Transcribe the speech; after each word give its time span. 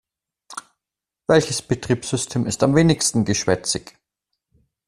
Welches 1.27 1.61
Betriebssystem 1.61 2.47
ist 2.47 2.63
am 2.63 2.73
wenigsten 2.73 3.23
geschwätzig? 3.23 3.99